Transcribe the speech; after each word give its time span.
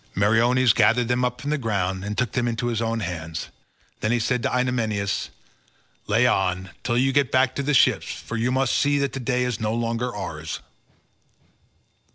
Meriones 0.15 0.73
gathered 0.73 1.09
them 1.09 1.23
up 1.23 1.39
from 1.39 1.51
the 1.51 1.59
ground 1.59 2.03
and 2.03 2.17
took 2.17 2.31
them 2.31 2.47
into 2.47 2.65
his 2.69 2.81
own 2.81 3.01
hands, 3.01 3.49
then 3.99 4.11
he 4.11 4.17
said 4.17 4.41
to 4.41 4.49
Idomeneus, 4.49 5.29
"Lay 6.07 6.25
on, 6.25 6.71
till 6.81 6.97
you 6.97 7.13
get 7.13 7.31
back 7.31 7.53
to 7.53 7.61
the 7.61 7.75
ships, 7.75 8.11
for 8.11 8.35
you 8.35 8.51
must 8.51 8.75
see 8.75 8.97
that 8.97 9.13
the 9.13 9.19
day 9.19 9.43
is 9.43 9.59
no 9.59 9.75
longer 9.75 10.11
ours." 10.15 10.59